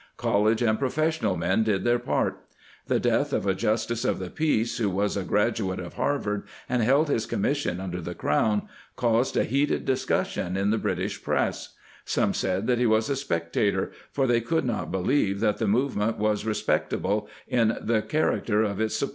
[0.17, 2.33] College and professional men did their pan.
[2.87, 6.81] The death of a justice of the peace, who was a graduate of Harvard and
[6.81, 8.63] held his commission under the Crown,
[8.95, 13.91] caused a heated discussion in the British press; some said that he was a spectator,
[14.11, 18.81] for they could not believe that the movement was respect able in the character of
[18.81, 19.09] its supporters.